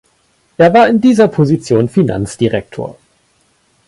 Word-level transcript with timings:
Er 0.57 0.73
war 0.73 0.87
in 0.87 0.99
dieser 0.99 1.27
Position 1.27 1.87
Finanzdirektor. 1.87 2.97